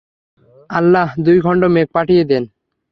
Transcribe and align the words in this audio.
আল্লাহ 0.69 1.07
দুই 1.25 1.37
খণ্ড 1.41 1.61
মেঘ 1.73 1.87
পাঠিয়ে 1.95 2.23
দেন। 2.29 2.43